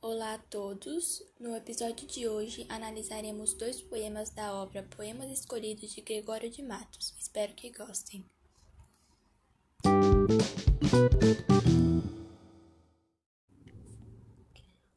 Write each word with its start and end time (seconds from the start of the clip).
Olá 0.00 0.34
a 0.34 0.38
todos! 0.38 1.22
No 1.38 1.54
episódio 1.54 2.06
de 2.06 2.26
hoje 2.26 2.64
analisaremos 2.70 3.52
dois 3.52 3.82
poemas 3.82 4.30
da 4.30 4.54
obra 4.54 4.82
Poemas 4.96 5.30
Escolhidos 5.30 5.94
de 5.94 6.00
Gregório 6.00 6.50
de 6.50 6.62
Matos. 6.62 7.14
Espero 7.18 7.52
que 7.54 7.70
gostem. 7.70 8.24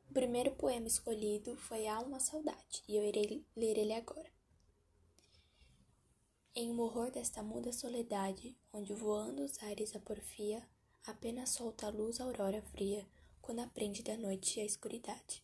O 0.10 0.14
primeiro 0.14 0.52
poema 0.52 0.88
escolhido 0.88 1.58
foi 1.58 1.88
Alma 1.88 2.22
Saudade 2.22 2.84
e 2.88 2.96
eu 2.96 3.04
irei 3.04 3.44
ler 3.56 3.78
ele 3.78 3.94
agora. 3.94 4.37
Em 6.60 6.72
um 6.72 6.82
horror 6.82 7.12
desta 7.12 7.44
muda 7.44 7.72
soledade, 7.72 8.58
onde 8.74 8.92
voando 8.92 9.44
os 9.44 9.62
ares 9.62 9.96
a 9.96 10.00
porfia, 10.00 10.68
apenas 11.06 11.52
solta 11.52 11.86
a 11.86 11.92
luz 11.92 12.20
a 12.20 12.24
aurora 12.24 12.64
fria 12.72 13.08
quando 13.40 13.60
aprende 13.60 14.02
da 14.02 14.18
noite 14.18 14.60
a 14.60 14.66
escuridade. 14.66 15.44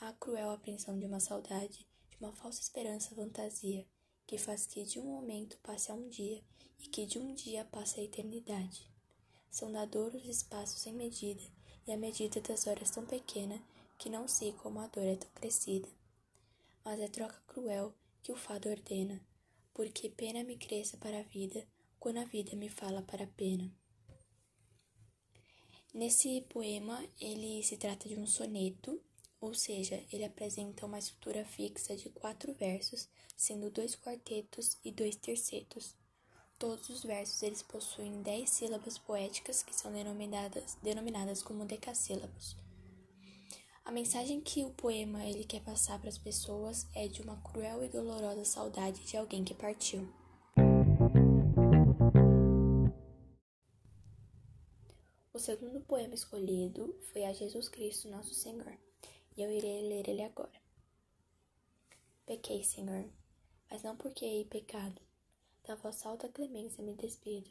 A 0.00 0.12
cruel 0.14 0.50
apreensão 0.50 0.98
de 0.98 1.06
uma 1.06 1.20
saudade, 1.20 1.86
de 2.10 2.16
uma 2.18 2.32
falsa 2.32 2.60
esperança 2.60 3.14
fantasia, 3.14 3.86
que 4.26 4.36
faz 4.36 4.66
que 4.66 4.82
de 4.82 4.98
um 4.98 5.04
momento 5.04 5.60
passe 5.62 5.92
a 5.92 5.94
um 5.94 6.08
dia 6.08 6.42
e 6.80 6.88
que 6.88 7.06
de 7.06 7.20
um 7.20 7.32
dia 7.32 7.64
passe 7.64 8.00
a 8.00 8.02
eternidade. 8.02 8.90
São 9.48 9.70
da 9.70 9.84
dor 9.84 10.12
os 10.12 10.24
espaços 10.24 10.80
sem 10.80 10.92
medida, 10.92 11.44
e 11.86 11.92
a 11.92 11.96
medida 11.96 12.40
das 12.40 12.66
horas 12.66 12.90
tão 12.90 13.06
pequena 13.06 13.62
que 13.96 14.10
não 14.10 14.26
sei 14.26 14.52
como 14.54 14.80
a 14.80 14.88
dor 14.88 15.04
é 15.04 15.14
tão 15.14 15.30
crescida. 15.36 15.88
Mas 16.84 16.98
é 16.98 17.06
troca 17.06 17.40
cruel 17.46 17.94
que 18.24 18.32
o 18.32 18.36
fado 18.36 18.68
ordena, 18.68 19.20
porque 19.74 20.08
pena 20.08 20.44
me 20.44 20.56
cresça 20.56 20.96
para 20.96 21.20
a 21.20 21.22
vida, 21.22 21.66
quando 21.98 22.18
a 22.18 22.24
vida 22.24 22.56
me 22.56 22.68
fala 22.68 23.02
para 23.02 23.24
a 23.24 23.28
pena. 23.28 23.72
Nesse 25.94 26.40
poema, 26.48 27.04
ele 27.20 27.62
se 27.62 27.76
trata 27.76 28.08
de 28.08 28.16
um 28.16 28.26
soneto, 28.26 29.00
ou 29.40 29.52
seja, 29.52 30.02
ele 30.10 30.24
apresenta 30.24 30.86
uma 30.86 30.98
estrutura 30.98 31.44
fixa 31.44 31.96
de 31.96 32.08
quatro 32.08 32.54
versos, 32.54 33.08
sendo 33.36 33.70
dois 33.70 33.94
quartetos 33.94 34.78
e 34.84 34.90
dois 34.90 35.16
tercetos. 35.16 35.94
Todos 36.58 36.88
os 36.88 37.02
versos 37.02 37.42
eles 37.42 37.62
possuem 37.62 38.22
dez 38.22 38.50
sílabas 38.50 38.96
poéticas 38.96 39.62
que 39.62 39.74
são 39.74 39.92
denominadas, 39.92 40.78
denominadas 40.82 41.42
como 41.42 41.66
decassílabos. 41.66 42.56
A 43.84 43.90
mensagem 43.90 44.40
que 44.40 44.64
o 44.64 44.70
poema 44.70 45.24
ele 45.26 45.44
quer 45.44 45.60
passar 45.60 45.98
para 45.98 46.08
as 46.08 46.16
pessoas 46.16 46.86
é 46.94 47.08
de 47.08 47.20
uma 47.20 47.36
cruel 47.42 47.82
e 47.82 47.88
dolorosa 47.88 48.44
saudade 48.44 49.04
de 49.04 49.16
alguém 49.16 49.42
que 49.42 49.54
partiu. 49.54 50.08
O 55.32 55.38
segundo 55.38 55.80
poema 55.80 56.14
escolhido 56.14 56.94
foi 57.12 57.24
a 57.24 57.32
Jesus 57.32 57.68
Cristo 57.68 58.08
Nosso 58.08 58.32
Senhor, 58.32 58.78
e 59.36 59.42
eu 59.42 59.50
irei 59.50 59.88
ler 59.88 60.08
ele 60.08 60.22
agora. 60.22 60.62
Pequei, 62.24 62.62
Senhor, 62.62 63.04
mas 63.68 63.82
não 63.82 63.96
porque 63.96 64.24
hei 64.24 64.44
pecado. 64.44 65.02
Da 65.64 65.74
vossa 65.74 66.08
alta 66.08 66.28
clemência 66.28 66.84
me 66.84 66.94
despido, 66.94 67.50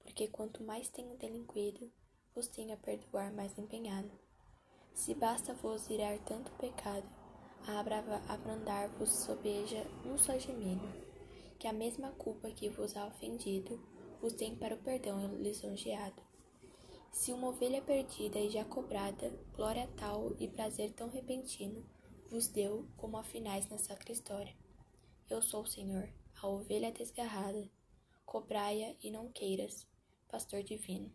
porque 0.00 0.26
quanto 0.26 0.64
mais 0.64 0.88
tenho 0.88 1.16
delinquido, 1.16 1.90
vos 2.34 2.48
tenho 2.48 2.74
a 2.74 2.76
perdoar 2.76 3.32
mais 3.32 3.56
empenhado. 3.56 4.10
Se 4.94 5.14
basta 5.14 5.54
vos 5.54 5.88
irar 5.88 6.18
tanto 6.20 6.52
pecado, 6.52 7.08
a 7.66 7.80
abrandar-vos 8.32 9.10
sobeja 9.10 9.86
um 10.04 10.18
só 10.18 10.38
gemido, 10.38 10.86
que 11.58 11.66
a 11.66 11.72
mesma 11.72 12.10
culpa 12.12 12.50
que 12.50 12.68
vos 12.68 12.96
ha 12.96 13.06
ofendido, 13.06 13.80
vos 14.20 14.32
tem 14.34 14.54
para 14.54 14.74
o 14.74 14.78
perdão 14.78 15.34
lisonjeado. 15.36 16.22
Se 17.10 17.32
uma 17.32 17.48
ovelha 17.48 17.82
perdida 17.82 18.38
e 18.38 18.50
já 18.50 18.64
cobrada, 18.64 19.30
glória 19.54 19.88
tal 19.96 20.32
e 20.38 20.48
prazer 20.48 20.92
tão 20.92 21.08
repentino, 21.08 21.84
vos 22.30 22.48
deu, 22.48 22.86
como 22.96 23.16
afinais 23.16 23.68
nessa 23.68 23.88
sacra 23.88 24.12
história. 24.12 24.56
Eu 25.28 25.42
sou, 25.42 25.66
Senhor, 25.66 26.08
a 26.40 26.48
ovelha 26.48 26.90
desgarrada, 26.90 27.70
cobrai-a 28.24 28.94
e 29.02 29.10
não 29.10 29.30
queiras, 29.30 29.86
pastor 30.28 30.62
divino, 30.62 31.12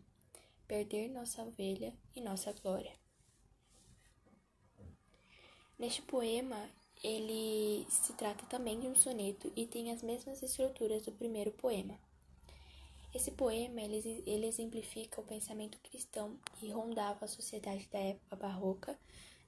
perder 0.66 1.08
nossa 1.08 1.42
ovelha 1.42 1.92
e 2.14 2.20
nossa 2.20 2.52
glória. 2.52 3.07
Neste 5.78 6.02
poema, 6.02 6.68
ele 7.04 7.86
se 7.88 8.12
trata 8.14 8.44
também 8.46 8.80
de 8.80 8.88
um 8.88 8.96
soneto 8.96 9.52
e 9.54 9.64
tem 9.64 9.92
as 9.92 10.02
mesmas 10.02 10.42
estruturas 10.42 11.04
do 11.04 11.12
primeiro 11.12 11.52
poema. 11.52 11.96
Esse 13.14 13.30
poema 13.30 13.80
ele, 13.80 14.22
ele 14.26 14.46
exemplifica 14.46 15.20
o 15.20 15.24
pensamento 15.24 15.78
cristão 15.78 16.36
que 16.54 16.68
rondava 16.68 17.24
a 17.24 17.28
sociedade 17.28 17.88
da 17.92 17.98
época 17.98 18.34
barroca, 18.34 18.98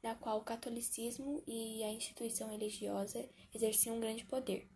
na 0.03 0.15
qual 0.15 0.39
o 0.39 0.45
catolicismo 0.45 1.43
e 1.47 1.83
a 1.83 1.93
instituição 1.93 2.49
religiosa 2.49 3.29
exerciam 3.53 3.97
um 3.97 4.01
grande 4.01 4.25
poder. 4.25 4.69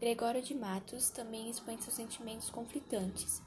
Gregório 0.00 0.42
de 0.42 0.54
Matos 0.54 1.10
também 1.10 1.48
expõe 1.48 1.80
seus 1.80 1.94
sentimentos 1.94 2.50
conflitantes. 2.50 3.40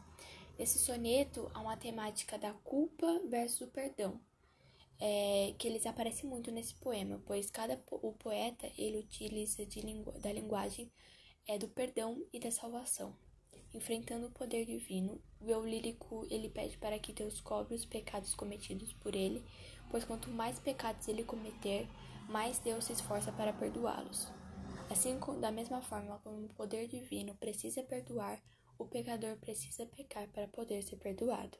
Nesse 0.57 0.79
soneto, 0.79 1.51
há 1.53 1.59
uma 1.59 1.75
temática 1.75 2.37
da 2.37 2.53
culpa 2.53 3.19
versus 3.27 3.61
o 3.61 3.67
perdão, 3.67 4.19
é, 5.05 5.53
que 5.57 5.67
eles 5.67 5.85
aparecem 5.85 6.29
muito 6.29 6.49
nesse 6.49 6.75
poema, 6.75 7.21
pois 7.25 7.51
cada 7.51 7.77
o 7.91 8.13
poeta 8.13 8.71
ele 8.77 8.99
utiliza 8.99 9.61
lingu, 9.75 10.13
da 10.19 10.31
linguagem 10.31 10.89
é 11.45 11.57
do 11.57 11.67
perdão 11.67 12.25
e 12.31 12.39
da 12.39 12.49
salvação. 12.49 13.13
Enfrentando 13.73 14.27
o 14.27 14.31
poder 14.31 14.65
divino, 14.65 15.21
o 15.41 15.49
eu 15.49 15.65
lírico 15.65 16.25
ele 16.29 16.47
pede 16.47 16.77
para 16.77 16.97
que 16.99 17.11
Deus 17.11 17.41
cobre 17.41 17.75
os 17.75 17.83
pecados 17.83 18.33
cometidos 18.33 18.93
por 18.93 19.13
ele, 19.13 19.43
pois 19.91 20.05
quanto 20.05 20.29
mais 20.29 20.57
pecados 20.57 21.05
ele 21.09 21.25
cometer, 21.25 21.85
mais 22.29 22.59
Deus 22.59 22.85
se 22.85 22.93
esforça 22.93 23.29
para 23.33 23.51
perdoá-los. 23.51 24.31
Assim, 24.89 25.19
da 25.41 25.51
mesma 25.51 25.81
forma 25.81 26.17
como 26.19 26.45
o 26.45 26.53
poder 26.53 26.87
divino 26.87 27.35
precisa 27.35 27.83
perdoar, 27.83 28.41
o 28.77 28.85
pecador 28.85 29.35
precisa 29.35 29.85
pecar 29.85 30.29
para 30.29 30.47
poder 30.47 30.81
ser 30.81 30.95
perdoado. 30.95 31.57